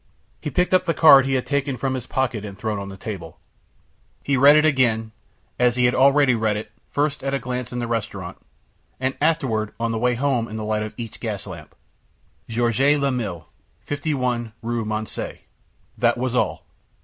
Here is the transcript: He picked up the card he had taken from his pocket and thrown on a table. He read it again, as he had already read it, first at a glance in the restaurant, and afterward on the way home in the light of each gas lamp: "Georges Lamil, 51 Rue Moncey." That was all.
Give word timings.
He 0.41 0.49
picked 0.49 0.73
up 0.73 0.85
the 0.85 0.95
card 0.95 1.27
he 1.27 1.35
had 1.35 1.45
taken 1.45 1.77
from 1.77 1.93
his 1.93 2.07
pocket 2.07 2.43
and 2.43 2.57
thrown 2.57 2.79
on 2.79 2.91
a 2.91 2.97
table. 2.97 3.37
He 4.23 4.35
read 4.35 4.55
it 4.55 4.65
again, 4.65 5.11
as 5.59 5.75
he 5.75 5.85
had 5.85 5.93
already 5.93 6.33
read 6.33 6.57
it, 6.57 6.71
first 6.89 7.23
at 7.23 7.35
a 7.35 7.37
glance 7.37 7.71
in 7.71 7.77
the 7.77 7.85
restaurant, 7.85 8.39
and 8.99 9.15
afterward 9.21 9.73
on 9.79 9.91
the 9.91 9.99
way 9.99 10.15
home 10.15 10.47
in 10.47 10.55
the 10.55 10.63
light 10.65 10.81
of 10.81 10.95
each 10.97 11.19
gas 11.19 11.45
lamp: 11.45 11.75
"Georges 12.49 12.99
Lamil, 12.99 13.47
51 13.81 14.53
Rue 14.63 14.85
Moncey." 14.85 15.41
That 15.99 16.17
was 16.17 16.33
all. 16.33 16.65